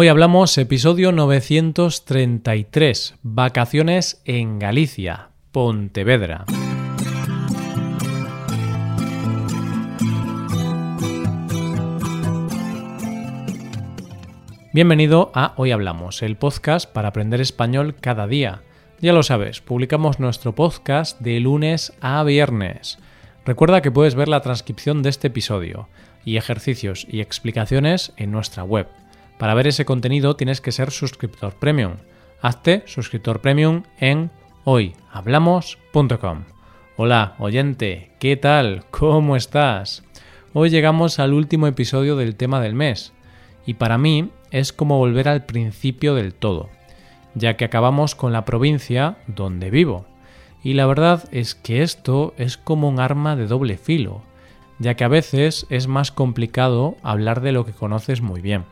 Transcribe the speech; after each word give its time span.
Hoy 0.00 0.06
hablamos 0.06 0.56
episodio 0.58 1.10
933, 1.10 3.16
vacaciones 3.22 4.22
en 4.24 4.60
Galicia, 4.60 5.30
Pontevedra. 5.50 6.44
Bienvenido 14.72 15.32
a 15.34 15.54
Hoy 15.56 15.72
Hablamos, 15.72 16.22
el 16.22 16.36
podcast 16.36 16.88
para 16.88 17.08
aprender 17.08 17.40
español 17.40 17.96
cada 18.00 18.28
día. 18.28 18.62
Ya 19.00 19.12
lo 19.12 19.24
sabes, 19.24 19.60
publicamos 19.60 20.20
nuestro 20.20 20.54
podcast 20.54 21.20
de 21.20 21.40
lunes 21.40 21.92
a 22.00 22.22
viernes. 22.22 23.00
Recuerda 23.44 23.82
que 23.82 23.90
puedes 23.90 24.14
ver 24.14 24.28
la 24.28 24.42
transcripción 24.42 25.02
de 25.02 25.10
este 25.10 25.26
episodio 25.26 25.88
y 26.24 26.36
ejercicios 26.36 27.04
y 27.10 27.20
explicaciones 27.20 28.12
en 28.16 28.30
nuestra 28.30 28.62
web 28.62 28.86
para 29.38 29.54
ver 29.54 29.68
ese 29.68 29.84
contenido 29.84 30.36
tienes 30.36 30.60
que 30.60 30.72
ser 30.72 30.90
suscriptor 30.90 31.54
premium. 31.54 31.94
Hazte 32.42 32.82
suscriptor 32.86 33.40
premium 33.40 33.84
en 33.98 34.30
hoyhablamos.com. 34.64 36.44
Hola, 36.96 37.36
oyente, 37.38 38.10
¿qué 38.18 38.36
tal? 38.36 38.84
¿Cómo 38.90 39.36
estás? 39.36 40.02
Hoy 40.52 40.70
llegamos 40.70 41.20
al 41.20 41.32
último 41.32 41.68
episodio 41.68 42.16
del 42.16 42.34
tema 42.34 42.60
del 42.60 42.74
mes 42.74 43.12
y 43.64 43.74
para 43.74 43.98
mí 43.98 44.30
es 44.50 44.72
como 44.72 44.98
volver 44.98 45.28
al 45.28 45.44
principio 45.44 46.14
del 46.14 46.34
todo, 46.34 46.68
ya 47.34 47.56
que 47.56 47.64
acabamos 47.64 48.14
con 48.14 48.32
la 48.32 48.44
provincia 48.44 49.18
donde 49.26 49.70
vivo. 49.70 50.06
Y 50.64 50.74
la 50.74 50.86
verdad 50.86 51.28
es 51.30 51.54
que 51.54 51.82
esto 51.82 52.34
es 52.36 52.56
como 52.56 52.88
un 52.88 52.98
arma 52.98 53.36
de 53.36 53.46
doble 53.46 53.76
filo, 53.76 54.22
ya 54.80 54.94
que 54.94 55.04
a 55.04 55.08
veces 55.08 55.66
es 55.70 55.86
más 55.86 56.10
complicado 56.10 56.96
hablar 57.02 57.40
de 57.40 57.52
lo 57.52 57.64
que 57.64 57.72
conoces 57.72 58.20
muy 58.20 58.40
bien. 58.40 58.64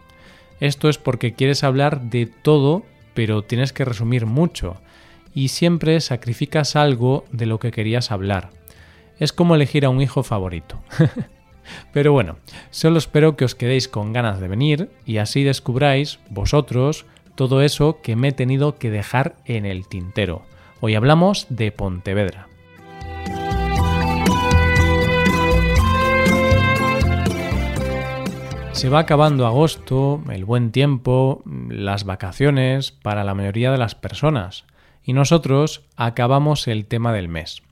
Esto 0.60 0.88
es 0.88 0.98
porque 0.98 1.34
quieres 1.34 1.64
hablar 1.64 2.02
de 2.02 2.26
todo, 2.26 2.84
pero 3.14 3.42
tienes 3.42 3.72
que 3.72 3.84
resumir 3.84 4.26
mucho, 4.26 4.76
y 5.34 5.48
siempre 5.48 6.00
sacrificas 6.00 6.76
algo 6.76 7.24
de 7.30 7.46
lo 7.46 7.58
que 7.58 7.70
querías 7.70 8.10
hablar. 8.10 8.50
Es 9.18 9.32
como 9.32 9.54
elegir 9.54 9.84
a 9.84 9.90
un 9.90 10.00
hijo 10.00 10.22
favorito. 10.22 10.82
pero 11.92 12.12
bueno, 12.12 12.38
solo 12.70 12.98
espero 12.98 13.36
que 13.36 13.44
os 13.44 13.54
quedéis 13.54 13.88
con 13.88 14.12
ganas 14.12 14.40
de 14.40 14.48
venir 14.48 14.90
y 15.04 15.18
así 15.18 15.44
descubráis, 15.44 16.18
vosotros, 16.30 17.04
todo 17.34 17.60
eso 17.60 18.00
que 18.02 18.16
me 18.16 18.28
he 18.28 18.32
tenido 18.32 18.78
que 18.78 18.90
dejar 18.90 19.36
en 19.44 19.66
el 19.66 19.86
tintero. 19.86 20.42
Hoy 20.80 20.94
hablamos 20.94 21.46
de 21.50 21.70
Pontevedra. 21.70 22.48
Se 28.76 28.90
va 28.90 28.98
acabando 28.98 29.46
agosto, 29.46 30.22
el 30.30 30.44
buen 30.44 30.70
tiempo, 30.70 31.42
las 31.70 32.04
vacaciones 32.04 32.92
para 32.92 33.24
la 33.24 33.32
mayoría 33.32 33.72
de 33.72 33.78
las 33.78 33.94
personas 33.94 34.66
y 35.02 35.14
nosotros 35.14 35.86
acabamos 35.96 36.68
el 36.68 36.84
tema 36.84 37.14
del 37.14 37.26
mes. 37.26 37.62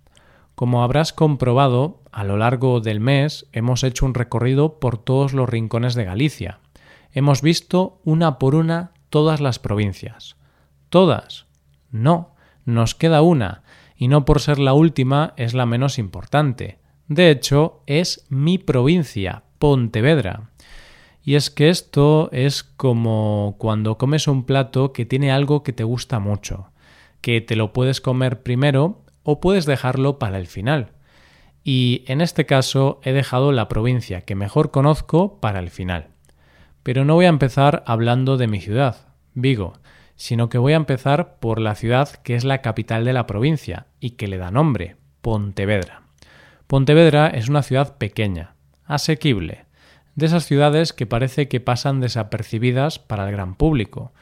Como 0.54 0.82
habrás 0.82 1.12
comprobado, 1.12 2.00
a 2.10 2.24
lo 2.24 2.38
largo 2.38 2.80
del 2.80 3.00
mes 3.00 3.46
hemos 3.52 3.84
hecho 3.84 4.06
un 4.06 4.14
recorrido 4.14 4.80
por 4.80 4.96
todos 4.96 5.34
los 5.34 5.46
rincones 5.46 5.94
de 5.94 6.06
Galicia. 6.06 6.60
Hemos 7.12 7.42
visto 7.42 8.00
una 8.04 8.38
por 8.38 8.54
una 8.54 8.92
todas 9.10 9.42
las 9.42 9.58
provincias. 9.58 10.36
¿Todas? 10.88 11.44
No, 11.90 12.34
nos 12.64 12.94
queda 12.94 13.20
una, 13.20 13.62
y 13.94 14.08
no 14.08 14.24
por 14.24 14.40
ser 14.40 14.58
la 14.58 14.72
última 14.72 15.34
es 15.36 15.52
la 15.52 15.66
menos 15.66 15.98
importante. 15.98 16.78
De 17.08 17.30
hecho, 17.30 17.82
es 17.84 18.24
mi 18.30 18.56
provincia, 18.56 19.42
Pontevedra. 19.58 20.53
Y 21.24 21.36
es 21.36 21.50
que 21.50 21.70
esto 21.70 22.28
es 22.32 22.62
como 22.62 23.56
cuando 23.58 23.96
comes 23.96 24.28
un 24.28 24.44
plato 24.44 24.92
que 24.92 25.06
tiene 25.06 25.32
algo 25.32 25.62
que 25.62 25.72
te 25.72 25.82
gusta 25.82 26.18
mucho, 26.18 26.70
que 27.22 27.40
te 27.40 27.56
lo 27.56 27.72
puedes 27.72 28.02
comer 28.02 28.42
primero 28.42 29.02
o 29.22 29.40
puedes 29.40 29.64
dejarlo 29.64 30.18
para 30.18 30.38
el 30.38 30.46
final. 30.46 30.92
Y 31.64 32.04
en 32.08 32.20
este 32.20 32.44
caso 32.44 33.00
he 33.02 33.12
dejado 33.12 33.52
la 33.52 33.68
provincia 33.68 34.20
que 34.20 34.34
mejor 34.34 34.70
conozco 34.70 35.40
para 35.40 35.60
el 35.60 35.70
final. 35.70 36.08
Pero 36.82 37.06
no 37.06 37.14
voy 37.14 37.24
a 37.24 37.30
empezar 37.30 37.82
hablando 37.86 38.36
de 38.36 38.46
mi 38.46 38.60
ciudad, 38.60 39.08
Vigo, 39.32 39.72
sino 40.16 40.50
que 40.50 40.58
voy 40.58 40.74
a 40.74 40.76
empezar 40.76 41.38
por 41.40 41.58
la 41.58 41.74
ciudad 41.74 42.10
que 42.22 42.34
es 42.34 42.44
la 42.44 42.60
capital 42.60 43.06
de 43.06 43.14
la 43.14 43.26
provincia 43.26 43.86
y 43.98 44.10
que 44.10 44.28
le 44.28 44.36
da 44.36 44.50
nombre, 44.50 44.96
Pontevedra. 45.22 46.02
Pontevedra 46.66 47.28
es 47.28 47.48
una 47.48 47.62
ciudad 47.62 47.96
pequeña, 47.96 48.56
asequible, 48.84 49.64
de 50.14 50.26
esas 50.26 50.46
ciudades 50.46 50.92
que 50.92 51.06
parece 51.06 51.48
que 51.48 51.60
pasan 51.60 52.00
desapercibidas 52.00 52.98
para 52.98 53.26
el 53.26 53.32
gran 53.32 53.54
público, 53.54 54.12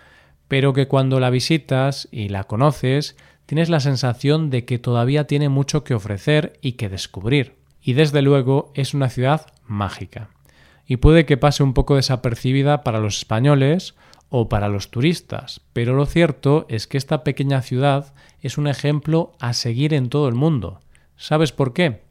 pero 0.48 0.72
que 0.72 0.88
cuando 0.88 1.20
la 1.20 1.30
visitas 1.30 2.08
y 2.10 2.28
la 2.28 2.44
conoces 2.44 3.16
tienes 3.46 3.68
la 3.68 3.80
sensación 3.80 4.50
de 4.50 4.64
que 4.64 4.78
todavía 4.78 5.26
tiene 5.26 5.48
mucho 5.48 5.84
que 5.84 5.94
ofrecer 5.94 6.58
y 6.62 6.72
que 6.72 6.88
descubrir. 6.88 7.56
Y 7.82 7.94
desde 7.94 8.22
luego 8.22 8.72
es 8.74 8.94
una 8.94 9.08
ciudad 9.08 9.46
mágica. 9.66 10.28
Y 10.86 10.96
puede 10.96 11.26
que 11.26 11.36
pase 11.36 11.62
un 11.62 11.74
poco 11.74 11.96
desapercibida 11.96 12.84
para 12.84 13.00
los 13.00 13.18
españoles 13.18 13.94
o 14.28 14.48
para 14.48 14.68
los 14.68 14.90
turistas, 14.90 15.60
pero 15.72 15.94
lo 15.94 16.06
cierto 16.06 16.64
es 16.68 16.86
que 16.86 16.96
esta 16.96 17.22
pequeña 17.24 17.60
ciudad 17.60 18.14
es 18.40 18.56
un 18.56 18.66
ejemplo 18.66 19.32
a 19.40 19.52
seguir 19.52 19.92
en 19.92 20.08
todo 20.08 20.28
el 20.28 20.34
mundo. 20.34 20.80
¿Sabes 21.16 21.52
por 21.52 21.74
qué? 21.74 22.02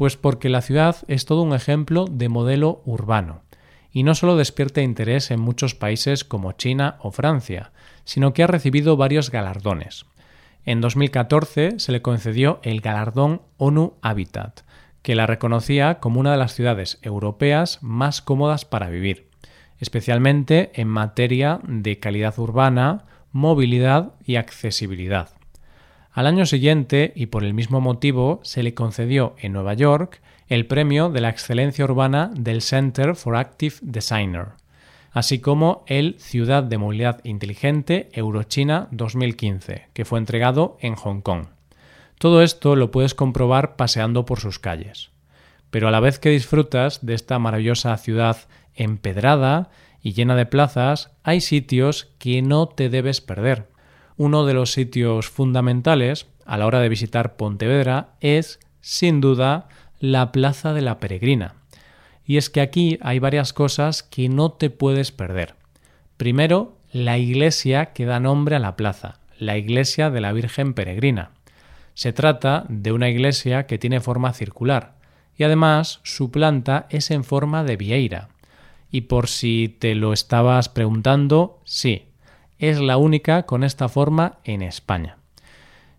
Pues 0.00 0.16
porque 0.16 0.48
la 0.48 0.62
ciudad 0.62 0.96
es 1.08 1.26
todo 1.26 1.42
un 1.42 1.52
ejemplo 1.52 2.06
de 2.10 2.30
modelo 2.30 2.80
urbano, 2.86 3.42
y 3.92 4.02
no 4.02 4.14
solo 4.14 4.34
despierta 4.34 4.80
interés 4.80 5.30
en 5.30 5.40
muchos 5.40 5.74
países 5.74 6.24
como 6.24 6.52
China 6.52 6.96
o 7.00 7.10
Francia, 7.10 7.72
sino 8.04 8.32
que 8.32 8.42
ha 8.42 8.46
recibido 8.46 8.96
varios 8.96 9.30
galardones. 9.30 10.06
En 10.64 10.80
2014 10.80 11.78
se 11.80 11.92
le 11.92 12.00
concedió 12.00 12.60
el 12.62 12.80
galardón 12.80 13.42
ONU 13.58 13.92
Habitat, 14.00 14.62
que 15.02 15.14
la 15.14 15.26
reconocía 15.26 15.98
como 16.00 16.18
una 16.18 16.32
de 16.32 16.38
las 16.38 16.54
ciudades 16.54 16.98
europeas 17.02 17.82
más 17.82 18.22
cómodas 18.22 18.64
para 18.64 18.88
vivir, 18.88 19.28
especialmente 19.80 20.70
en 20.80 20.88
materia 20.88 21.60
de 21.64 21.98
calidad 21.98 22.38
urbana, 22.38 23.04
movilidad 23.32 24.14
y 24.24 24.36
accesibilidad. 24.36 25.39
Al 26.12 26.26
año 26.26 26.44
siguiente, 26.44 27.12
y 27.14 27.26
por 27.26 27.44
el 27.44 27.54
mismo 27.54 27.80
motivo, 27.80 28.40
se 28.42 28.64
le 28.64 28.74
concedió 28.74 29.36
en 29.38 29.52
Nueva 29.52 29.74
York 29.74 30.20
el 30.48 30.66
premio 30.66 31.08
de 31.08 31.20
la 31.20 31.28
excelencia 31.28 31.84
urbana 31.84 32.32
del 32.34 32.62
Center 32.62 33.14
for 33.14 33.36
Active 33.36 33.76
Designer, 33.80 34.48
así 35.12 35.38
como 35.38 35.84
el 35.86 36.16
Ciudad 36.18 36.64
de 36.64 36.78
Movilidad 36.78 37.20
Inteligente 37.22 38.08
Eurochina 38.12 38.88
2015, 38.90 39.86
que 39.92 40.04
fue 40.04 40.18
entregado 40.18 40.78
en 40.80 40.96
Hong 40.96 41.20
Kong. 41.20 41.44
Todo 42.18 42.42
esto 42.42 42.74
lo 42.74 42.90
puedes 42.90 43.14
comprobar 43.14 43.76
paseando 43.76 44.26
por 44.26 44.40
sus 44.40 44.58
calles. 44.58 45.10
Pero 45.70 45.86
a 45.86 45.92
la 45.92 46.00
vez 46.00 46.18
que 46.18 46.30
disfrutas 46.30 47.06
de 47.06 47.14
esta 47.14 47.38
maravillosa 47.38 47.96
ciudad 47.96 48.36
empedrada 48.74 49.70
y 50.02 50.14
llena 50.14 50.34
de 50.34 50.46
plazas, 50.46 51.12
hay 51.22 51.40
sitios 51.40 52.08
que 52.18 52.42
no 52.42 52.66
te 52.66 52.88
debes 52.88 53.20
perder 53.20 53.70
uno 54.20 54.44
de 54.44 54.52
los 54.52 54.72
sitios 54.72 55.30
fundamentales 55.30 56.26
a 56.44 56.58
la 56.58 56.66
hora 56.66 56.80
de 56.80 56.90
visitar 56.90 57.36
Pontevedra 57.36 58.10
es, 58.20 58.60
sin 58.82 59.22
duda, 59.22 59.66
la 59.98 60.30
Plaza 60.30 60.74
de 60.74 60.82
la 60.82 60.98
Peregrina. 60.98 61.54
Y 62.26 62.36
es 62.36 62.50
que 62.50 62.60
aquí 62.60 62.98
hay 63.00 63.18
varias 63.18 63.54
cosas 63.54 64.02
que 64.02 64.28
no 64.28 64.52
te 64.52 64.68
puedes 64.68 65.10
perder. 65.10 65.54
Primero, 66.18 66.76
la 66.92 67.16
iglesia 67.16 67.94
que 67.94 68.04
da 68.04 68.20
nombre 68.20 68.56
a 68.56 68.58
la 68.58 68.76
plaza, 68.76 69.20
la 69.38 69.56
iglesia 69.56 70.10
de 70.10 70.20
la 70.20 70.34
Virgen 70.34 70.74
Peregrina. 70.74 71.30
Se 71.94 72.12
trata 72.12 72.66
de 72.68 72.92
una 72.92 73.08
iglesia 73.08 73.64
que 73.66 73.78
tiene 73.78 74.00
forma 74.00 74.34
circular 74.34 74.96
y 75.38 75.44
además 75.44 76.00
su 76.02 76.30
planta 76.30 76.86
es 76.90 77.10
en 77.10 77.24
forma 77.24 77.64
de 77.64 77.78
vieira. 77.78 78.28
Y 78.90 79.02
por 79.02 79.28
si 79.28 79.74
te 79.78 79.94
lo 79.94 80.12
estabas 80.12 80.68
preguntando, 80.68 81.62
sí, 81.64 82.09
es 82.60 82.78
la 82.78 82.98
única 82.98 83.44
con 83.44 83.64
esta 83.64 83.88
forma 83.88 84.38
en 84.44 84.62
España. 84.62 85.16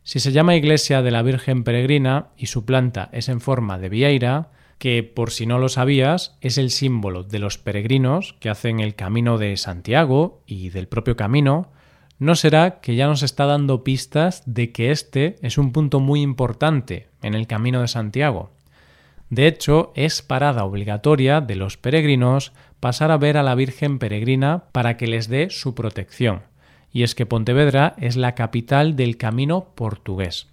Si 0.04 0.20
se 0.20 0.32
llama 0.32 0.56
Iglesia 0.56 1.02
de 1.02 1.12
la 1.12 1.24
Virgen 1.24 1.64
Peregrina 1.64 2.30
y 2.38 2.46
su 2.46 2.66
planta 2.66 3.10
es 3.12 3.30
en 3.30 3.42
forma 3.42 3.78
de 3.78 3.90
vieira, 3.90 4.52
que 4.78 5.04
por 5.04 5.32
si 5.32 5.46
no 5.46 5.60
lo 5.60 5.70
sabías 5.70 6.38
es 6.42 6.58
el 6.58 6.72
símbolo 6.72 7.24
de 7.24 7.40
los 7.40 7.58
peregrinos 7.58 8.36
que 8.40 8.50
hacen 8.50 8.80
el 8.80 8.96
camino 8.96 9.38
de 9.38 9.58
Santiago 9.58 10.42
y 10.46 10.70
del 10.70 10.88
propio 10.88 11.16
camino, 11.16 11.72
¿no 12.18 12.36
será 12.36 12.80
que 12.80 12.96
ya 12.96 13.08
nos 13.08 13.22
está 13.22 13.46
dando 13.46 13.84
pistas 13.84 14.44
de 14.46 14.72
que 14.72 14.92
este 14.92 15.36
es 15.42 15.58
un 15.58 15.72
punto 15.72 16.00
muy 16.00 16.22
importante 16.22 17.10
en 17.22 17.34
el 17.34 17.48
camino 17.48 17.82
de 17.82 17.88
Santiago? 17.88 18.52
De 19.30 19.48
hecho, 19.48 19.94
es 19.96 20.22
parada 20.22 20.64
obligatoria 20.64 21.42
de 21.42 21.56
los 21.56 21.78
peregrinos 21.78 22.54
pasar 22.80 23.12
a 23.12 23.18
ver 23.18 23.38
a 23.38 23.44
la 23.44 23.56
Virgen 23.56 23.98
Peregrina 23.98 24.66
para 24.72 24.98
que 24.98 25.08
les 25.08 25.28
dé 25.28 25.50
su 25.50 25.74
protección 25.74 26.51
y 26.92 27.04
es 27.04 27.16
que 27.16 27.26
Pontevedra 27.26 27.96
es 27.98 28.16
la 28.16 28.36
capital 28.36 28.96
del 28.96 29.18
camino 29.18 29.70
portugués. 29.76 30.48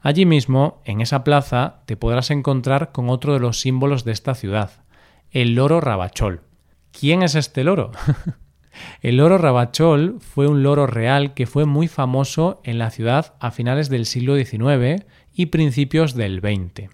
Allí 0.00 0.24
mismo, 0.26 0.80
en 0.84 1.00
esa 1.00 1.24
plaza, 1.24 1.82
te 1.86 1.96
podrás 1.96 2.30
encontrar 2.30 2.92
con 2.92 3.10
otro 3.10 3.34
de 3.34 3.40
los 3.40 3.60
símbolos 3.60 4.04
de 4.04 4.12
esta 4.12 4.34
ciudad, 4.34 4.70
el 5.30 5.54
loro 5.54 5.80
rabachol. 5.80 6.42
¿Quién 6.92 7.22
es 7.22 7.34
este 7.34 7.64
loro? 7.64 7.92
El 9.02 9.16
loro 9.16 9.38
Rabachol 9.38 10.18
fue 10.20 10.46
un 10.46 10.62
loro 10.62 10.86
real 10.86 11.34
que 11.34 11.46
fue 11.46 11.64
muy 11.64 11.88
famoso 11.88 12.60
en 12.64 12.78
la 12.78 12.90
ciudad 12.90 13.34
a 13.40 13.50
finales 13.50 13.88
del 13.88 14.06
siglo 14.06 14.36
XIX 14.36 15.04
y 15.34 15.46
principios 15.46 16.14
del 16.14 16.40
XX, 16.40 16.88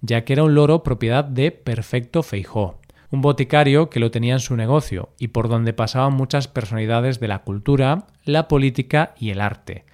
ya 0.00 0.24
que 0.24 0.32
era 0.32 0.44
un 0.44 0.54
loro 0.54 0.82
propiedad 0.82 1.24
de 1.24 1.50
Perfecto 1.50 2.22
Feijó, 2.22 2.79
un 3.10 3.22
boticario 3.22 3.90
que 3.90 4.00
lo 4.00 4.10
tenía 4.10 4.34
en 4.34 4.40
su 4.40 4.56
negocio 4.56 5.10
y 5.18 5.28
por 5.28 5.48
donde 5.48 5.72
pasaban 5.72 6.14
muchas 6.14 6.48
personalidades 6.48 7.18
de 7.18 7.28
la 7.28 7.40
cultura, 7.40 8.06
la 8.24 8.46
política 8.46 9.14
y 9.18 9.30
el 9.30 9.40
arte, 9.40 9.84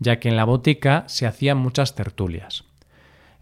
ya 0.00 0.18
que 0.18 0.28
en 0.28 0.36
la 0.36 0.44
botica 0.44 1.04
se 1.06 1.26
hacían 1.26 1.58
muchas 1.58 1.94
tertulias. 1.94 2.64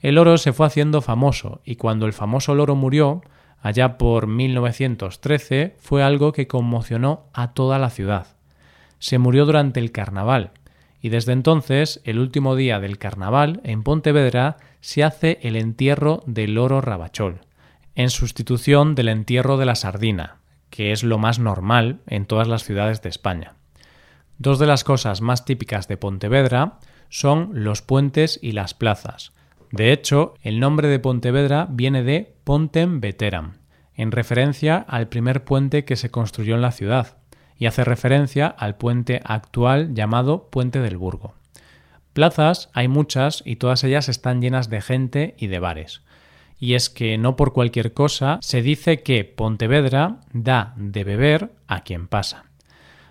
El 0.01 0.17
loro 0.17 0.37
se 0.37 0.53
fue 0.53 0.67
haciendo 0.67 1.01
famoso 1.01 1.61
y 1.65 1.77
cuando 1.77 2.07
el 2.07 2.13
famoso 2.13 2.55
loro 2.55 2.75
murió, 2.75 3.23
allá 3.63 3.97
por 3.97 4.27
1913, 4.27 5.77
fue 5.79 6.03
algo 6.03 6.33
que 6.33 6.49
conmocionó 6.49 7.27
a 7.33 7.53
toda 7.55 7.79
la 7.79 7.89
ciudad. 7.89 8.27
Se 8.99 9.19
murió 9.19 9.47
durante 9.47 9.81
el 9.81 9.93
carnaval 9.93 10.51
y 11.01 11.09
desde 11.09 11.33
entonces, 11.33 12.01
el 12.05 12.19
último 12.19 12.55
día 12.55 12.81
del 12.81 12.99
carnaval, 12.99 13.61
en 13.65 13.83
Pontevedra, 13.83 14.59
se 14.81 15.03
hace 15.03 15.39
el 15.43 15.57
entierro 15.57 16.23
del 16.27 16.55
loro 16.55 16.81
Rabachol 16.81 17.41
en 17.95 18.11
sustitución 18.11 18.95
del 18.95 19.09
entierro 19.09 19.57
de 19.57 19.67
la 19.67 19.75
sardina, 19.75 20.37
que 20.71 20.93
es 20.93 21.03
lo 21.03 21.19
más 21.19 21.39
normal 21.39 22.01
en 22.07 22.27
todas 22.27 22.49
las 22.49 22.65
ciudades 22.65 23.03
de 23.03 23.11
España. 23.11 23.55
Dos 24.39 24.59
de 24.59 24.67
las 24.67 24.85
cosas 24.85 25.21
más 25.21 25.45
típicas 25.45 25.89
de 25.89 25.97
Pontevedra 25.97 26.79
son 27.09 27.51
los 27.53 27.83
puentes 27.83 28.39
y 28.43 28.53
las 28.53 28.75
plazas. 28.75 29.33
De 29.71 29.93
hecho, 29.93 30.35
el 30.43 30.61
nombre 30.61 30.89
de 30.89 30.99
Pontevedra 30.99 31.67
viene 31.71 32.03
de 32.03 32.35
Pontem 32.45 33.01
Veteram, 33.01 33.59
en 33.95 34.11
referencia 34.11 34.79
al 34.89 35.09
primer 35.09 35.45
puente 35.45 35.85
que 35.85 35.97
se 35.97 36.11
construyó 36.11 36.55
en 36.55 36.63
la 36.63 36.73
ciudad, 36.73 37.19
y 37.57 37.67
hace 37.67 37.85
referencia 37.85 38.47
al 38.47 38.77
puente 38.77 39.21
actual 39.25 39.95
llamado 39.95 40.49
Puente 40.51 40.81
del 40.81 40.97
Burgo. 40.97 41.35
Plazas 42.13 42.71
hay 42.73 42.89
muchas 42.89 43.43
y 43.47 43.57
todas 43.57 43.85
ellas 43.85 44.09
están 44.09 44.43
llenas 44.43 44.69
de 44.69 44.81
gente 44.81 45.35
y 45.39 45.47
de 45.47 45.59
bares 45.59 46.03
y 46.63 46.75
es 46.75 46.91
que 46.91 47.19
no 47.19 47.35
por 47.35 47.53
cualquier 47.53 47.93
cosa 47.93 48.39
se 48.41 48.63
dice 48.63 49.03
que 49.03 49.25
Pontevedra 49.25 50.21
da 50.33 50.75
de 50.77 51.03
beber 51.03 51.51
a 51.67 51.83
quien 51.83 52.07
pasa. 52.07 52.45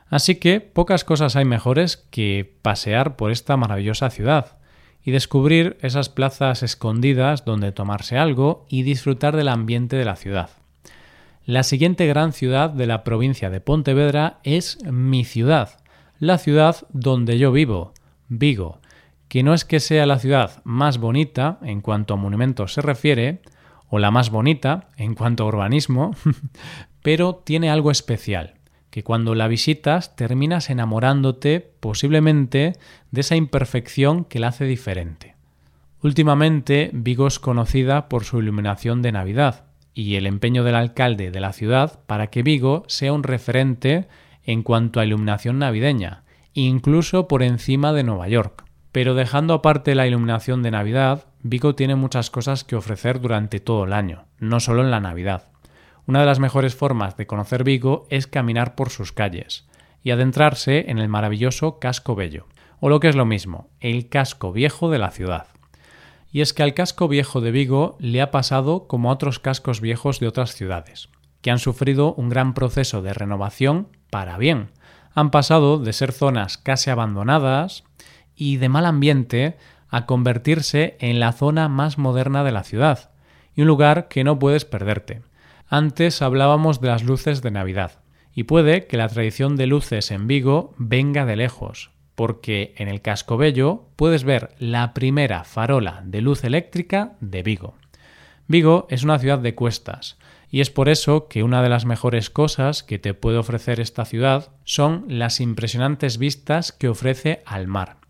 Así 0.07 0.36
que 0.36 0.62
pocas 0.62 1.03
cosas 1.03 1.36
hay 1.36 1.44
mejores 1.44 1.98
que 1.98 2.56
pasear 2.62 3.18
por 3.18 3.30
esta 3.30 3.57
maravillosa 3.57 4.09
ciudad 4.09 4.57
y 5.03 5.12
descubrir 5.12 5.77
esas 5.81 6.07
plazas 6.07 6.63
escondidas 6.63 7.44
donde 7.44 7.74
tomarse 7.74 8.18
algo 8.18 8.65
y 8.69 8.83
disfrutar 8.83 9.36
del 9.36 9.50
ambiente 9.50 9.97
de 9.97 10.06
la 10.06 10.15
ciudad. 10.15 10.51
La 11.45 11.63
siguiente 11.63 12.07
gran 12.07 12.31
ciudad 12.31 12.69
de 12.69 12.88
la 12.88 13.04
provincia 13.04 13.50
de 13.50 13.59
Pontevedra 13.59 14.39
es 14.44 14.77
mi 14.86 15.25
ciudad, 15.25 15.77
la 16.19 16.38
ciudad 16.38 16.88
donde 16.94 17.38
yo 17.38 17.51
vivo, 17.51 17.92
Vigo, 18.30 18.80
que 19.31 19.44
no 19.44 19.54
es 19.54 19.63
que 19.63 19.80
sea 19.80 20.06
la 20.06 20.19
ciudad 20.19 20.62
más 20.66 20.98
bonita 20.98 21.57
en 21.62 21.80
cuanto 21.80 22.16
a 22.16 22.18
monumentos 22.18 22.74
se 22.74 22.81
refiere, 22.81 23.39
o 23.88 23.98
la 23.98 24.12
más 24.12 24.30
bonita 24.30 24.89
en 24.98 25.16
cuanto 25.16 25.45
a 25.45 25.48
urbanismo, 25.48 26.13
pero 27.01 27.36
tiene 27.36 27.69
algo 27.72 27.92
especial, 27.92 28.56
que 28.89 29.06
cuando 29.06 29.33
la 29.33 29.48
visitas 29.48 30.18
terminas 30.18 30.69
enamorándote 30.69 31.62
posiblemente 31.62 32.74
de 33.12 33.22
esa 33.22 33.38
imperfección 33.38 34.25
que 34.25 34.39
la 34.39 34.50
hace 34.50 34.66
diferente. 34.66 35.36
Últimamente 36.04 36.89
Vigo 36.92 37.25
es 37.25 37.39
conocida 37.39 38.10
por 38.10 38.25
su 38.25 38.38
iluminación 38.39 39.01
de 39.01 39.13
Navidad 39.13 39.63
y 39.94 40.16
el 40.16 40.25
empeño 40.25 40.66
del 40.66 40.75
alcalde 40.75 41.31
de 41.31 41.39
la 41.39 41.54
ciudad 41.54 42.01
para 42.06 42.28
que 42.28 42.44
Vigo 42.44 42.83
sea 42.88 43.13
un 43.13 43.24
referente 43.24 44.10
en 44.44 44.62
cuanto 44.62 45.00
a 45.00 45.06
iluminación 45.06 45.57
navideña, 45.57 46.25
incluso 46.54 47.30
por 47.30 47.44
encima 47.44 47.94
de 47.94 48.04
Nueva 48.04 48.28
York. 48.28 48.66
Pero 48.91 49.15
dejando 49.15 49.53
aparte 49.53 49.95
la 49.95 50.07
iluminación 50.07 50.63
de 50.63 50.71
Navidad, 50.71 51.25
Vigo 51.43 51.75
tiene 51.75 51.95
muchas 51.95 52.29
cosas 52.29 52.63
que 52.63 52.75
ofrecer 52.75 53.21
durante 53.21 53.59
todo 53.59 53.85
el 53.85 53.93
año, 53.93 54.25
no 54.39 54.59
solo 54.59 54.81
en 54.81 54.91
la 54.91 54.99
Navidad. 54.99 55.49
Una 56.05 56.19
de 56.19 56.25
las 56.25 56.39
mejores 56.39 56.75
formas 56.75 57.15
de 57.15 57.27
conocer 57.27 57.63
Vigo 57.63 58.05
es 58.09 58.27
caminar 58.27 58.75
por 58.75 58.89
sus 58.89 59.11
calles 59.11 59.67
y 60.03 60.11
adentrarse 60.11 60.89
en 60.89 60.97
el 60.97 61.07
maravilloso 61.07 61.79
Casco 61.79 62.15
Bello, 62.15 62.47
o 62.79 62.89
lo 62.89 62.99
que 62.99 63.07
es 63.07 63.15
lo 63.15 63.25
mismo, 63.25 63.69
el 63.79 64.09
casco 64.09 64.51
viejo 64.51 64.89
de 64.89 64.99
la 64.99 65.11
ciudad. 65.11 65.47
Y 66.31 66.41
es 66.41 66.53
que 66.53 66.63
al 66.63 66.73
casco 66.73 67.07
viejo 67.07 67.39
de 67.39 67.51
Vigo 67.51 67.97
le 67.99 68.21
ha 68.21 68.31
pasado 68.31 68.87
como 68.87 69.09
a 69.09 69.13
otros 69.13 69.39
cascos 69.39 69.79
viejos 69.79 70.19
de 70.19 70.27
otras 70.27 70.53
ciudades, 70.53 71.09
que 71.41 71.51
han 71.51 71.59
sufrido 71.59 72.13
un 72.13 72.29
gran 72.29 72.53
proceso 72.53 73.01
de 73.01 73.13
renovación 73.13 73.89
para 74.09 74.37
bien. 74.37 74.71
Han 75.13 75.29
pasado 75.29 75.77
de 75.77 75.94
ser 75.94 76.11
zonas 76.11 76.57
casi 76.57 76.89
abandonadas, 76.89 77.83
y 78.41 78.57
de 78.57 78.69
mal 78.69 78.88
ambiente 78.88 79.55
a 79.88 80.07
convertirse 80.07 80.97
en 80.99 81.19
la 81.19 81.31
zona 81.31 81.69
más 81.69 81.99
moderna 81.99 82.43
de 82.43 82.51
la 82.51 82.63
ciudad, 82.63 83.11
y 83.53 83.61
un 83.61 83.67
lugar 83.67 84.07
que 84.07 84.23
no 84.23 84.39
puedes 84.39 84.65
perderte. 84.65 85.21
Antes 85.67 86.23
hablábamos 86.23 86.81
de 86.81 86.88
las 86.88 87.03
luces 87.03 87.43
de 87.43 87.51
Navidad, 87.51 87.99
y 88.33 88.45
puede 88.45 88.88
que 88.88 88.97
la 88.97 89.09
tradición 89.09 89.57
de 89.57 89.67
luces 89.67 90.09
en 90.09 90.25
Vigo 90.25 90.73
venga 90.79 91.27
de 91.27 91.35
lejos, 91.35 91.91
porque 92.15 92.73
en 92.77 92.88
el 92.88 93.03
Casco 93.03 93.38
Bello 93.38 93.89
puedes 93.95 94.23
ver 94.23 94.55
la 94.57 94.95
primera 94.95 95.44
farola 95.44 96.01
de 96.03 96.21
luz 96.21 96.44
eléctrica 96.44 97.13
de 97.19 97.44
Vigo. 97.44 97.75
Vigo 98.47 98.87
es 98.89 99.03
una 99.03 99.19
ciudad 99.19 99.37
de 99.37 99.53
cuestas, 99.53 100.17
y 100.49 100.61
es 100.61 100.71
por 100.71 100.89
eso 100.89 101.27
que 101.27 101.44
una 101.44 101.61
de 101.61 101.69
las 101.69 101.85
mejores 101.85 102.31
cosas 102.31 102.81
que 102.81 102.97
te 102.97 103.13
puede 103.13 103.37
ofrecer 103.37 103.79
esta 103.79 104.03
ciudad 104.03 104.49
son 104.63 105.05
las 105.09 105.39
impresionantes 105.41 106.17
vistas 106.17 106.71
que 106.71 106.89
ofrece 106.89 107.44
al 107.45 107.67
mar 107.67 108.00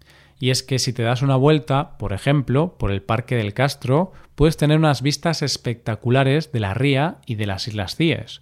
y 0.42 0.50
es 0.50 0.64
que 0.64 0.80
si 0.80 0.92
te 0.92 1.04
das 1.04 1.22
una 1.22 1.36
vuelta, 1.36 2.00
por 2.00 2.14
ejemplo, 2.14 2.76
por 2.80 2.92
el 2.92 3.04
Parque 3.04 3.36
del 3.36 3.54
Castro, 3.54 4.12
puedes 4.34 4.58
tener 4.58 4.80
unas 4.80 5.04
vistas 5.04 5.44
espectaculares 5.44 6.52
de 6.52 6.60
la 6.60 6.74
ría 6.74 7.20
y 7.28 7.36
de 7.36 7.46
las 7.46 7.68
Islas 7.68 7.96
Cíes. 7.96 8.42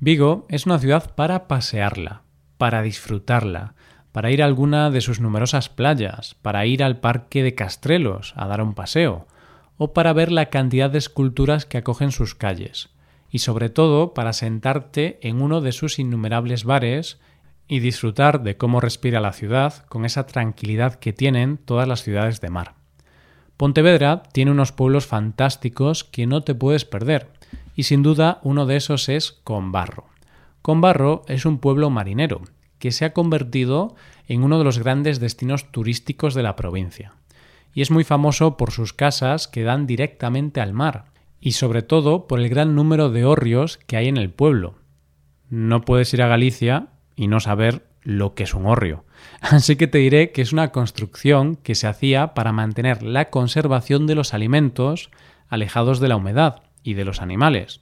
Vigo 0.00 0.44
es 0.48 0.66
una 0.66 0.80
ciudad 0.80 1.14
para 1.14 1.46
pasearla, 1.46 2.22
para 2.58 2.82
disfrutarla, 2.82 3.74
para 4.10 4.32
ir 4.32 4.42
a 4.42 4.46
alguna 4.46 4.90
de 4.90 5.00
sus 5.00 5.20
numerosas 5.20 5.68
playas, 5.68 6.34
para 6.42 6.66
ir 6.66 6.82
al 6.82 6.98
Parque 6.98 7.44
de 7.44 7.54
Castrelos 7.54 8.34
a 8.36 8.48
dar 8.48 8.60
un 8.60 8.74
paseo, 8.74 9.28
o 9.76 9.92
para 9.92 10.12
ver 10.12 10.32
la 10.32 10.46
cantidad 10.46 10.90
de 10.90 10.98
esculturas 10.98 11.64
que 11.64 11.78
acogen 11.78 12.10
sus 12.10 12.34
calles, 12.34 12.90
y 13.30 13.38
sobre 13.38 13.68
todo 13.68 14.14
para 14.14 14.32
sentarte 14.32 15.20
en 15.22 15.40
uno 15.40 15.60
de 15.60 15.70
sus 15.70 16.00
innumerables 16.00 16.64
bares 16.64 17.20
y 17.70 17.78
disfrutar 17.78 18.42
de 18.42 18.56
cómo 18.56 18.80
respira 18.80 19.20
la 19.20 19.32
ciudad 19.32 19.86
con 19.86 20.04
esa 20.04 20.26
tranquilidad 20.26 20.96
que 20.96 21.12
tienen 21.12 21.56
todas 21.56 21.86
las 21.86 22.02
ciudades 22.02 22.40
de 22.40 22.50
mar. 22.50 22.74
Pontevedra 23.56 24.24
tiene 24.32 24.50
unos 24.50 24.72
pueblos 24.72 25.06
fantásticos 25.06 26.02
que 26.02 26.26
no 26.26 26.42
te 26.42 26.56
puedes 26.56 26.84
perder, 26.84 27.30
y 27.76 27.84
sin 27.84 28.02
duda 28.02 28.40
uno 28.42 28.66
de 28.66 28.74
esos 28.74 29.08
es 29.08 29.30
Conbarro. 29.44 30.06
Conbarro 30.62 31.22
es 31.28 31.46
un 31.46 31.58
pueblo 31.58 31.90
marinero 31.90 32.40
que 32.80 32.90
se 32.90 33.04
ha 33.04 33.12
convertido 33.12 33.94
en 34.26 34.42
uno 34.42 34.58
de 34.58 34.64
los 34.64 34.80
grandes 34.80 35.20
destinos 35.20 35.70
turísticos 35.70 36.34
de 36.34 36.42
la 36.42 36.56
provincia, 36.56 37.14
y 37.72 37.82
es 37.82 37.92
muy 37.92 38.02
famoso 38.02 38.56
por 38.56 38.72
sus 38.72 38.92
casas 38.92 39.46
que 39.46 39.62
dan 39.62 39.86
directamente 39.86 40.60
al 40.60 40.72
mar, 40.72 41.04
y 41.40 41.52
sobre 41.52 41.82
todo 41.82 42.26
por 42.26 42.40
el 42.40 42.48
gran 42.48 42.74
número 42.74 43.10
de 43.10 43.24
hórreos 43.24 43.78
que 43.86 43.96
hay 43.96 44.08
en 44.08 44.16
el 44.16 44.30
pueblo. 44.30 44.74
No 45.50 45.82
puedes 45.82 46.12
ir 46.14 46.22
a 46.22 46.26
Galicia 46.26 46.88
y 47.16 47.28
no 47.28 47.40
saber 47.40 47.86
lo 48.02 48.34
que 48.34 48.44
es 48.44 48.54
un 48.54 48.66
hórreo. 48.66 49.04
Así 49.40 49.76
que 49.76 49.86
te 49.86 49.98
diré 49.98 50.32
que 50.32 50.42
es 50.42 50.52
una 50.52 50.72
construcción 50.72 51.56
que 51.56 51.74
se 51.74 51.86
hacía 51.86 52.34
para 52.34 52.52
mantener 52.52 53.02
la 53.02 53.30
conservación 53.30 54.06
de 54.06 54.14
los 54.14 54.34
alimentos 54.34 55.10
alejados 55.48 56.00
de 56.00 56.08
la 56.08 56.16
humedad 56.16 56.62
y 56.82 56.94
de 56.94 57.04
los 57.04 57.20
animales. 57.20 57.80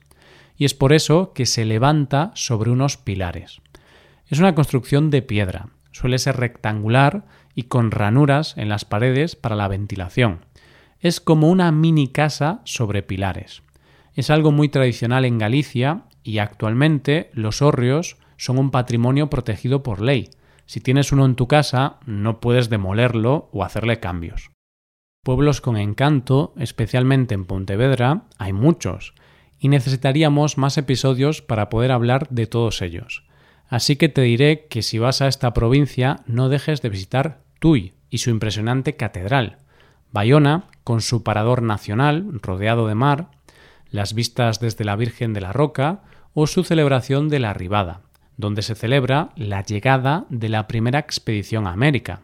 Y 0.57 0.65
es 0.65 0.75
por 0.75 0.93
eso 0.93 1.33
que 1.35 1.47
se 1.47 1.65
levanta 1.65 2.33
sobre 2.35 2.71
unos 2.71 2.97
pilares. 2.97 3.61
Es 4.27 4.41
una 4.41 4.55
construcción 4.55 5.11
de 5.11 5.23
piedra, 5.23 5.69
suele 5.93 6.19
ser 6.19 6.37
rectangular 6.37 7.25
y 7.55 7.65
con 7.65 7.91
ranuras 7.91 8.57
en 8.57 8.69
las 8.69 8.85
paredes 8.85 9.37
para 9.37 9.57
la 9.57 9.69
ventilación. 9.69 10.45
Es 11.01 11.21
como 11.21 11.49
una 11.49 11.71
mini 11.71 12.09
casa 12.09 12.61
sobre 12.65 13.03
pilares. 13.03 13.63
Es 14.15 14.31
algo 14.31 14.51
muy 14.51 14.69
tradicional 14.69 15.25
en 15.25 15.39
Galicia 15.39 16.03
y 16.25 16.39
actualmente 16.39 17.31
los 17.33 17.63
hórreos 17.63 18.17
son 18.39 18.59
un 18.59 18.71
patrimonio 18.71 19.29
protegido 19.29 19.83
por 19.83 20.01
ley. 20.01 20.31
Si 20.65 20.81
tienes 20.81 21.13
uno 21.13 21.27
en 21.27 21.35
tu 21.35 21.47
casa, 21.47 21.99
no 22.07 22.41
puedes 22.41 22.71
demolerlo 22.71 23.51
o 23.53 23.65
hacerle 23.65 24.01
cambios. 24.01 24.51
Pueblos 25.23 25.61
con 25.61 25.77
encanto, 25.77 26.55
especialmente 26.57 27.35
en 27.35 27.45
Pontevedra, 27.45 28.23
hay 28.39 28.55
muchos, 28.55 29.13
y 29.59 29.69
necesitaríamos 29.69 30.57
más 30.57 30.79
episodios 30.79 31.43
para 31.43 31.69
poder 31.69 31.93
hablar 31.93 32.29
de 32.31 32.47
todos 32.47 32.81
ellos. 32.81 33.25
Así 33.69 33.97
que 33.97 34.09
te 34.09 34.23
diré 34.23 34.67
que 34.69 34.83
si 34.83 34.99
vas 34.99 35.21
a 35.21 35.29
esta 35.29 35.53
provincia 35.53 36.21
no 36.27 36.49
dejes 36.49 36.81
de 36.81 36.89
visitar 36.89 37.43
Tui 37.59 37.93
y 38.09 38.19
su 38.19 38.31
impresionante 38.31 38.97
catedral, 38.97 39.59
Bayona, 40.11 40.69
con 40.85 41.03
su 41.03 41.23
parador 41.23 41.61
nacional 41.61 42.41
rodeado 42.41 42.87
de 42.89 42.95
mar, 42.95 43.31
las 43.91 44.15
vistas 44.15 44.61
desde 44.61 44.85
la 44.85 44.97
Virgen 44.97 45.35
de 45.35 45.43
la 45.43 45.53
Roca 45.53 46.03
o 46.33 46.47
su 46.47 46.65
celebración 46.65 47.29
de 47.29 47.41
la 47.41 47.53
Ribada, 47.53 48.03
donde 48.39 48.63
se 48.63 48.75
celebra 48.75 49.31
la 49.37 49.63
llegada 49.63 50.25
de 50.31 50.49
la 50.49 50.67
primera 50.67 51.01
expedición 51.01 51.67
a 51.67 51.73
América. 51.73 52.23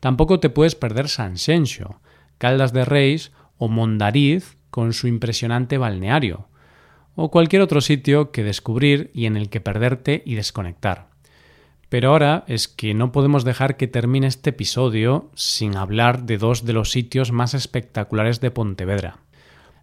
Tampoco 0.00 0.40
te 0.40 0.50
puedes 0.50 0.74
perder 0.74 1.08
San 1.08 1.38
Xenxo, 1.38 2.00
Caldas 2.36 2.74
de 2.74 2.84
Reis 2.84 3.32
o 3.56 3.68
Mondariz 3.68 4.58
con 4.70 4.92
su 4.92 5.08
impresionante 5.08 5.78
balneario, 5.78 6.48
o 7.14 7.30
cualquier 7.30 7.62
otro 7.62 7.80
sitio 7.80 8.30
que 8.30 8.44
descubrir 8.44 9.10
y 9.14 9.24
en 9.24 9.36
el 9.36 9.48
que 9.48 9.62
perderte 9.62 10.22
y 10.26 10.34
desconectar. 10.34 11.08
Pero 11.88 12.10
ahora 12.10 12.44
es 12.48 12.66
que 12.66 12.92
no 12.92 13.12
podemos 13.12 13.44
dejar 13.44 13.76
que 13.76 13.86
termine 13.86 14.26
este 14.26 14.50
episodio 14.50 15.30
sin 15.34 15.76
hablar 15.76 16.24
de 16.24 16.36
dos 16.36 16.64
de 16.64 16.72
los 16.72 16.90
sitios 16.90 17.30
más 17.30 17.54
espectaculares 17.54 18.40
de 18.40 18.50
Pontevedra, 18.50 19.20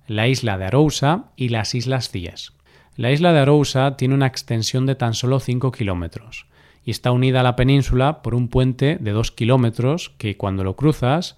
la 0.08 0.28
isla 0.28 0.58
de 0.58 0.66
Arousa 0.66 1.32
y 1.38 1.50
las 1.50 1.74
Islas 1.74 2.10
Cíes. 2.10 2.52
La 2.96 3.12
isla 3.12 3.34
de 3.34 3.40
Arousa 3.40 3.98
tiene 3.98 4.14
una 4.14 4.28
extensión 4.28 4.86
de 4.86 4.94
tan 4.94 5.16
solo 5.16 5.40
5 5.40 5.72
kilómetros 5.72 6.46
y 6.86 6.92
está 6.92 7.12
unida 7.12 7.40
a 7.40 7.44
la 7.44 7.56
península 7.56 8.22
por 8.22 8.36
un 8.36 8.50
puente 8.50 8.98
de 9.00 9.12
2 9.12 9.32
kilómetros 9.32 10.12
que 10.18 10.38
cuando 10.38 10.64
lo 10.64 10.76
cruzas 10.76 11.36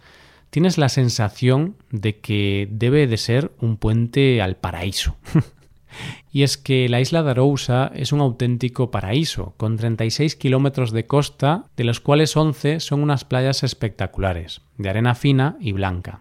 tienes 0.50 0.78
la 0.78 0.90
sensación 0.90 1.76
de 1.92 2.20
que 2.20 2.68
debe 2.72 3.08
de 3.08 3.18
ser 3.18 3.52
un 3.62 3.78
puente 3.78 4.42
al 4.42 4.58
paraíso. 4.58 5.16
y 6.34 6.44
es 6.44 6.58
que 6.58 6.90
la 6.90 7.00
isla 7.00 7.24
de 7.24 7.32
Arousa 7.32 7.90
es 7.96 8.12
un 8.12 8.20
auténtico 8.20 8.92
paraíso, 8.92 9.54
con 9.56 9.78
36 9.78 10.36
kilómetros 10.36 10.92
de 10.92 11.08
costa, 11.08 11.66
de 11.78 11.86
los 11.86 12.02
cuales 12.02 12.36
11 12.36 12.82
son 12.82 13.02
unas 13.02 13.24
playas 13.24 13.64
espectaculares, 13.64 14.62
de 14.78 14.90
arena 14.90 15.16
fina 15.16 15.56
y 15.62 15.72
blanca. 15.72 16.20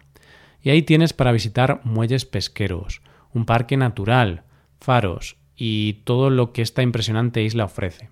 Y 0.62 0.70
ahí 0.70 0.82
tienes 0.82 1.12
para 1.12 1.32
visitar 1.32 1.80
muelles 1.82 2.24
pesqueros, 2.24 3.02
un 3.32 3.46
parque 3.46 3.76
natural, 3.76 4.44
faros 4.84 5.36
y 5.56 5.94
todo 6.04 6.30
lo 6.30 6.52
que 6.52 6.62
esta 6.62 6.82
impresionante 6.82 7.42
isla 7.42 7.64
ofrece. 7.64 8.10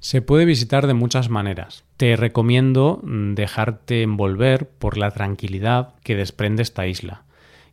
Se 0.00 0.22
puede 0.22 0.44
visitar 0.44 0.86
de 0.86 0.94
muchas 0.94 1.30
maneras. 1.30 1.84
Te 1.96 2.16
recomiendo 2.16 3.00
mm, 3.02 3.34
dejarte 3.34 4.02
envolver 4.02 4.68
por 4.68 4.98
la 4.98 5.10
tranquilidad 5.10 5.94
que 6.02 6.16
desprende 6.16 6.62
esta 6.62 6.86
isla. 6.86 7.22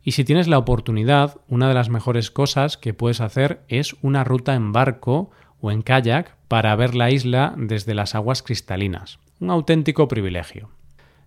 Y 0.02 0.12
si 0.12 0.24
tienes 0.24 0.48
la 0.48 0.58
oportunidad, 0.58 1.38
una 1.48 1.68
de 1.68 1.74
las 1.74 1.88
mejores 1.88 2.30
cosas 2.30 2.76
que 2.76 2.92
puedes 2.92 3.20
hacer 3.20 3.62
es 3.68 3.96
una 4.02 4.24
ruta 4.24 4.54
en 4.54 4.72
barco 4.72 5.30
o 5.60 5.70
en 5.70 5.82
kayak 5.82 6.36
para 6.48 6.76
ver 6.76 6.94
la 6.94 7.10
isla 7.10 7.54
desde 7.56 7.94
las 7.94 8.14
aguas 8.14 8.42
cristalinas. 8.42 9.18
Un 9.40 9.50
auténtico 9.50 10.08
privilegio. 10.08 10.68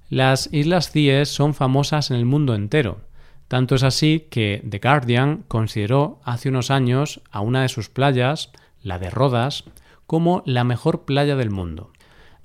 Las 0.09 0.49
Islas 0.53 0.91
Cíes 0.91 1.29
son 1.29 1.53
famosas 1.53 2.11
en 2.11 2.17
el 2.17 2.25
mundo 2.25 2.55
entero, 2.55 3.01
tanto 3.47 3.75
es 3.75 3.83
así 3.83 4.27
que 4.29 4.63
The 4.67 4.79
Guardian 4.79 5.43
consideró 5.47 6.19
hace 6.23 6.49
unos 6.49 6.71
años 6.71 7.21
a 7.31 7.41
una 7.41 7.61
de 7.61 7.69
sus 7.69 7.89
playas, 7.89 8.51
la 8.83 8.99
de 8.99 9.09
Rodas, 9.09 9.63
como 10.05 10.43
la 10.45 10.63
mejor 10.63 11.05
playa 11.05 11.35
del 11.35 11.49
mundo. 11.49 11.91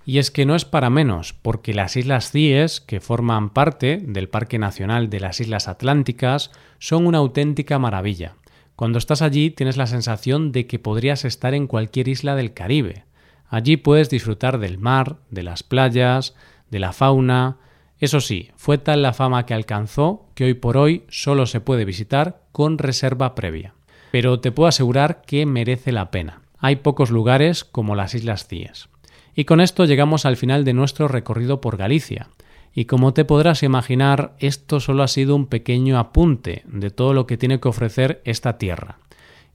Y 0.04 0.18
es 0.18 0.30
que 0.30 0.46
no 0.46 0.56
es 0.56 0.64
para 0.64 0.90
menos, 0.90 1.32
porque 1.32 1.74
las 1.74 1.96
Islas 1.96 2.30
Cíes, 2.30 2.80
que 2.80 3.00
forman 3.00 3.50
parte 3.50 3.98
del 3.98 4.28
Parque 4.28 4.58
Nacional 4.58 5.10
de 5.10 5.20
las 5.20 5.40
Islas 5.40 5.68
Atlánticas, 5.68 6.50
son 6.78 7.06
una 7.06 7.18
auténtica 7.18 7.78
maravilla. 7.78 8.34
Cuando 8.74 8.98
estás 8.98 9.22
allí 9.22 9.50
tienes 9.50 9.76
la 9.76 9.86
sensación 9.86 10.50
de 10.50 10.66
que 10.66 10.80
podrías 10.80 11.24
estar 11.24 11.54
en 11.54 11.68
cualquier 11.68 12.08
isla 12.08 12.34
del 12.34 12.52
Caribe. 12.52 13.04
Allí 13.48 13.76
puedes 13.76 14.10
disfrutar 14.10 14.58
del 14.58 14.78
mar, 14.78 15.18
de 15.30 15.44
las 15.44 15.62
playas, 15.62 16.34
de 16.70 16.80
la 16.80 16.92
fauna, 16.92 17.58
eso 18.02 18.20
sí, 18.20 18.50
fue 18.56 18.78
tal 18.78 19.00
la 19.00 19.12
fama 19.12 19.46
que 19.46 19.54
alcanzó 19.54 20.26
que 20.34 20.42
hoy 20.42 20.54
por 20.54 20.76
hoy 20.76 21.04
solo 21.08 21.46
se 21.46 21.60
puede 21.60 21.84
visitar 21.84 22.40
con 22.50 22.78
reserva 22.78 23.36
previa. 23.36 23.74
Pero 24.10 24.40
te 24.40 24.50
puedo 24.50 24.66
asegurar 24.66 25.22
que 25.24 25.46
merece 25.46 25.92
la 25.92 26.10
pena. 26.10 26.42
Hay 26.58 26.74
pocos 26.74 27.12
lugares 27.12 27.62
como 27.62 27.94
las 27.94 28.16
Islas 28.16 28.48
Cíes. 28.48 28.88
Y 29.36 29.44
con 29.44 29.60
esto 29.60 29.84
llegamos 29.84 30.26
al 30.26 30.36
final 30.36 30.64
de 30.64 30.72
nuestro 30.72 31.06
recorrido 31.06 31.60
por 31.60 31.76
Galicia. 31.76 32.28
Y 32.74 32.86
como 32.86 33.14
te 33.14 33.24
podrás 33.24 33.62
imaginar, 33.62 34.34
esto 34.40 34.80
solo 34.80 35.04
ha 35.04 35.08
sido 35.08 35.36
un 35.36 35.46
pequeño 35.46 35.96
apunte 35.96 36.64
de 36.66 36.90
todo 36.90 37.12
lo 37.12 37.28
que 37.28 37.36
tiene 37.36 37.60
que 37.60 37.68
ofrecer 37.68 38.20
esta 38.24 38.58
tierra. 38.58 38.98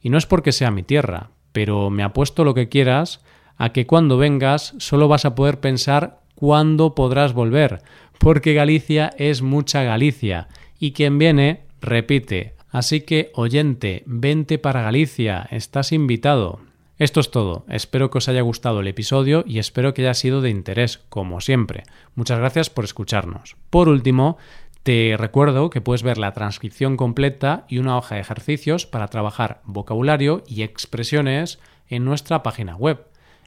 Y 0.01 0.09
no 0.09 0.17
es 0.17 0.25
porque 0.25 0.53
sea 0.53 0.71
mi 0.71 0.83
tierra, 0.83 1.31
pero 1.51 1.89
me 1.89 2.01
apuesto 2.01 2.45
lo 2.45 2.53
que 2.53 2.69
quieras 2.69 3.19
a 3.57 3.73
que 3.73 3.85
cuando 3.85 4.17
vengas 4.17 4.73
solo 4.77 5.09
vas 5.09 5.25
a 5.25 5.35
poder 5.35 5.59
pensar 5.59 6.21
cuándo 6.37 6.93
podrás 6.93 7.33
volver, 7.33 7.81
porque 8.19 8.53
Galicia 8.53 9.11
es 9.17 9.41
mucha 9.41 9.81
Galicia 9.81 10.47
y 10.79 10.91
quien 10.91 11.17
viene 11.17 11.63
repite. 11.81 12.53
Así 12.69 13.01
que, 13.01 13.31
oyente, 13.33 14.03
vente 14.05 14.59
para 14.59 14.83
Galicia, 14.83 15.47
estás 15.49 15.91
invitado. 15.91 16.59
Esto 16.99 17.19
es 17.19 17.31
todo, 17.31 17.65
espero 17.69 18.11
que 18.11 18.19
os 18.19 18.29
haya 18.29 18.41
gustado 18.41 18.81
el 18.81 18.87
episodio 18.87 19.43
y 19.47 19.57
espero 19.57 19.93
que 19.93 20.03
haya 20.03 20.13
sido 20.13 20.41
de 20.41 20.51
interés, 20.51 20.99
como 21.09 21.41
siempre. 21.41 21.83
Muchas 22.13 22.37
gracias 22.37 22.69
por 22.69 22.85
escucharnos. 22.85 23.55
Por 23.71 23.89
último, 23.89 24.37
te 24.83 25.15
recuerdo 25.17 25.71
que 25.71 25.81
puedes 25.81 26.03
ver 26.03 26.19
la 26.19 26.33
transcripción 26.33 26.97
completa 26.97 27.65
y 27.67 27.79
una 27.79 27.97
hoja 27.97 28.15
de 28.15 28.21
ejercicios 28.21 28.85
para 28.85 29.07
trabajar 29.07 29.61
vocabulario 29.65 30.43
y 30.47 30.61
expresiones 30.61 31.59
en 31.87 32.05
nuestra 32.05 32.43
página 32.43 32.75
web. 32.75 33.05